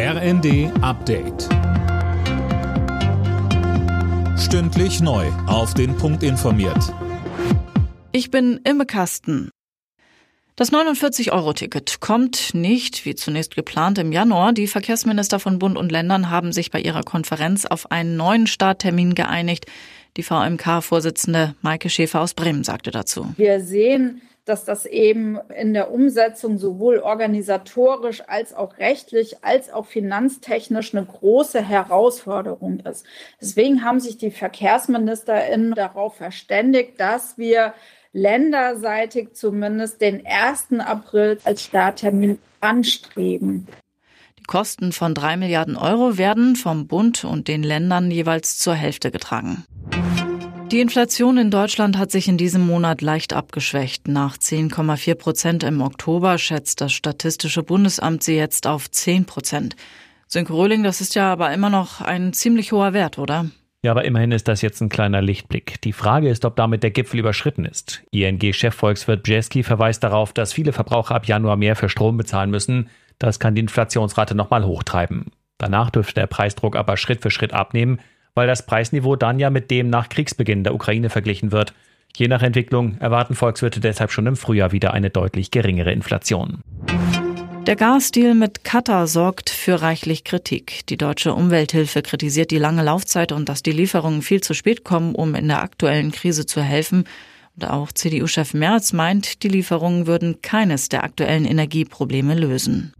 RND 0.00 0.70
Update. 0.80 1.48
Stündlich 4.38 5.00
neu. 5.00 5.26
Auf 5.48 5.74
den 5.74 5.96
Punkt 5.96 6.22
informiert. 6.22 6.94
Ich 8.12 8.30
bin 8.30 8.60
Imme 8.62 8.86
Kasten. 8.86 9.50
Das 10.54 10.72
49-Euro-Ticket 10.72 11.98
kommt 11.98 12.54
nicht, 12.54 13.06
wie 13.06 13.16
zunächst 13.16 13.56
geplant, 13.56 13.98
im 13.98 14.12
Januar. 14.12 14.52
Die 14.52 14.68
Verkehrsminister 14.68 15.40
von 15.40 15.58
Bund 15.58 15.76
und 15.76 15.90
Ländern 15.90 16.30
haben 16.30 16.52
sich 16.52 16.70
bei 16.70 16.80
ihrer 16.80 17.02
Konferenz 17.02 17.66
auf 17.66 17.90
einen 17.90 18.16
neuen 18.16 18.46
Starttermin 18.46 19.16
geeinigt. 19.16 19.66
Die 20.16 20.22
VMK-Vorsitzende 20.22 21.56
Maike 21.60 21.90
Schäfer 21.90 22.20
aus 22.20 22.34
Bremen 22.34 22.62
sagte 22.62 22.92
dazu. 22.92 23.34
Wir 23.36 23.60
sehen 23.60 24.22
dass 24.48 24.64
das 24.64 24.86
eben 24.86 25.38
in 25.54 25.74
der 25.74 25.90
Umsetzung 25.90 26.58
sowohl 26.58 26.98
organisatorisch 26.98 28.22
als 28.26 28.54
auch 28.54 28.78
rechtlich 28.78 29.44
als 29.44 29.70
auch 29.70 29.86
finanztechnisch 29.86 30.94
eine 30.94 31.04
große 31.04 31.62
Herausforderung 31.62 32.80
ist. 32.80 33.04
Deswegen 33.40 33.84
haben 33.84 34.00
sich 34.00 34.18
die 34.18 34.30
VerkehrsministerInnen 34.30 35.74
darauf 35.74 36.16
verständigt, 36.16 36.98
dass 36.98 37.38
wir 37.38 37.74
länderseitig 38.12 39.34
zumindest 39.34 40.00
den 40.00 40.24
1. 40.26 40.80
April 40.80 41.38
als 41.44 41.62
Starttermin 41.62 42.38
anstreben. 42.60 43.68
Die 44.38 44.44
Kosten 44.44 44.92
von 44.92 45.14
drei 45.14 45.36
Milliarden 45.36 45.76
Euro 45.76 46.16
werden 46.16 46.56
vom 46.56 46.86
Bund 46.86 47.24
und 47.24 47.48
den 47.48 47.62
Ländern 47.62 48.10
jeweils 48.10 48.58
zur 48.58 48.74
Hälfte 48.74 49.10
getragen. 49.10 49.64
Die 50.70 50.80
Inflation 50.80 51.38
in 51.38 51.50
Deutschland 51.50 51.96
hat 51.96 52.10
sich 52.10 52.28
in 52.28 52.36
diesem 52.36 52.66
Monat 52.66 53.00
leicht 53.00 53.32
abgeschwächt. 53.32 54.06
Nach 54.06 54.36
10,4 54.36 55.14
Prozent 55.14 55.62
im 55.64 55.80
Oktober 55.80 56.36
schätzt 56.36 56.82
das 56.82 56.92
Statistische 56.92 57.62
Bundesamt 57.62 58.22
sie 58.22 58.36
jetzt 58.36 58.66
auf 58.66 58.90
10 58.90 59.24
Prozent. 59.24 59.76
Sönke 60.26 60.52
Röhling, 60.52 60.82
das 60.82 61.00
ist 61.00 61.14
ja 61.14 61.32
aber 61.32 61.54
immer 61.54 61.70
noch 61.70 62.02
ein 62.02 62.34
ziemlich 62.34 62.72
hoher 62.72 62.92
Wert, 62.92 63.18
oder? 63.18 63.46
Ja, 63.82 63.92
aber 63.92 64.04
immerhin 64.04 64.30
ist 64.30 64.46
das 64.46 64.60
jetzt 64.60 64.82
ein 64.82 64.90
kleiner 64.90 65.22
Lichtblick. 65.22 65.80
Die 65.80 65.94
Frage 65.94 66.28
ist, 66.28 66.44
ob 66.44 66.56
damit 66.56 66.82
der 66.82 66.90
Gipfel 66.90 67.20
überschritten 67.20 67.64
ist. 67.64 68.02
ING-Chefvolkswirt 68.10 69.22
Bjeski 69.22 69.62
verweist 69.62 70.04
darauf, 70.04 70.34
dass 70.34 70.52
viele 70.52 70.74
Verbraucher 70.74 71.14
ab 71.14 71.26
Januar 71.26 71.56
mehr 71.56 71.76
für 71.76 71.88
Strom 71.88 72.18
bezahlen 72.18 72.50
müssen. 72.50 72.90
Das 73.18 73.40
kann 73.40 73.54
die 73.54 73.62
Inflationsrate 73.62 74.34
nochmal 74.34 74.66
hochtreiben. 74.66 75.32
Danach 75.56 75.88
dürfte 75.88 76.14
der 76.14 76.26
Preisdruck 76.26 76.76
aber 76.76 76.98
Schritt 76.98 77.22
für 77.22 77.30
Schritt 77.30 77.54
abnehmen 77.54 78.00
weil 78.34 78.46
das 78.46 78.64
Preisniveau 78.64 79.16
dann 79.16 79.38
ja 79.38 79.50
mit 79.50 79.70
dem 79.70 79.90
nach 79.90 80.08
Kriegsbeginn 80.08 80.64
der 80.64 80.74
Ukraine 80.74 81.10
verglichen 81.10 81.52
wird. 81.52 81.74
Je 82.16 82.28
nach 82.28 82.42
Entwicklung 82.42 82.96
erwarten 82.98 83.34
Volkswirte 83.34 83.80
deshalb 83.80 84.10
schon 84.10 84.26
im 84.26 84.36
Frühjahr 84.36 84.72
wieder 84.72 84.92
eine 84.92 85.10
deutlich 85.10 85.50
geringere 85.50 85.92
Inflation. 85.92 86.62
Der 87.68 87.76
Gasdeal 87.76 88.34
mit 88.34 88.64
Katar 88.64 89.06
sorgt 89.06 89.50
für 89.50 89.82
reichlich 89.82 90.24
Kritik. 90.24 90.86
Die 90.86 90.96
deutsche 90.96 91.34
Umwelthilfe 91.34 92.00
kritisiert 92.00 92.50
die 92.50 92.56
lange 92.56 92.82
Laufzeit 92.82 93.30
und 93.30 93.48
dass 93.50 93.62
die 93.62 93.72
Lieferungen 93.72 94.22
viel 94.22 94.40
zu 94.40 94.54
spät 94.54 94.84
kommen, 94.84 95.14
um 95.14 95.34
in 95.34 95.48
der 95.48 95.62
aktuellen 95.62 96.10
Krise 96.10 96.46
zu 96.46 96.62
helfen. 96.62 97.04
Und 97.56 97.68
auch 97.68 97.92
CDU-Chef 97.92 98.54
Merz 98.54 98.94
meint, 98.94 99.42
die 99.42 99.48
Lieferungen 99.48 100.06
würden 100.06 100.40
keines 100.40 100.88
der 100.88 101.04
aktuellen 101.04 101.44
Energieprobleme 101.44 102.34
lösen. 102.34 102.94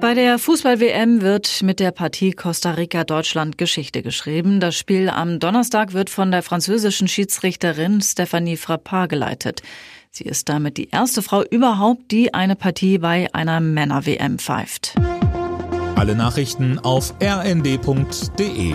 Bei 0.00 0.14
der 0.14 0.38
Fußball-WM 0.38 1.20
wird 1.20 1.62
mit 1.62 1.78
der 1.78 1.90
Partie 1.90 2.32
Costa 2.32 2.70
Rica-Deutschland 2.70 3.58
Geschichte 3.58 4.02
geschrieben. 4.02 4.58
Das 4.58 4.74
Spiel 4.74 5.10
am 5.10 5.38
Donnerstag 5.38 5.92
wird 5.92 6.08
von 6.08 6.30
der 6.30 6.42
französischen 6.42 7.06
Schiedsrichterin 7.06 8.00
Stephanie 8.00 8.56
Frappard 8.56 9.10
geleitet. 9.10 9.60
Sie 10.10 10.24
ist 10.24 10.48
damit 10.48 10.78
die 10.78 10.88
erste 10.88 11.20
Frau 11.20 11.44
überhaupt, 11.44 12.10
die 12.10 12.32
eine 12.32 12.56
Partie 12.56 12.96
bei 12.96 13.28
einer 13.34 13.60
Männer-WM 13.60 14.38
pfeift. 14.38 14.94
Alle 15.96 16.14
Nachrichten 16.14 16.78
auf 16.78 17.12
rnd.de 17.22 18.74